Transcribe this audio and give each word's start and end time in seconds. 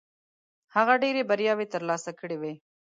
هغه 0.75 0.93
ډېرې 1.03 1.21
بریاوې 1.29 1.65
ترلاسه 1.73 2.11
کړې 2.19 2.37
وې. 2.41 2.53